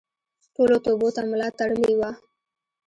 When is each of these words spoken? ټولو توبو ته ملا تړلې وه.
ټولو 0.55 0.77
توبو 0.85 1.07
ته 1.15 1.21
ملا 1.29 1.49
تړلې 1.59 1.93
وه. 1.99 2.11